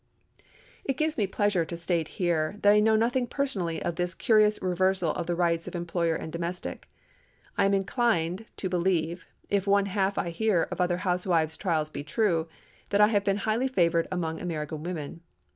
[0.83, 4.59] It gives me pleasure to state here, that I know nothing personally of this curious
[4.59, 6.89] reversal of the rights of employer and domestic.
[7.55, 12.03] I am inclined to believe, if one half I hear of other housewives' trials be
[12.03, 12.47] true,
[12.89, 15.21] that I have been highly favored among American women.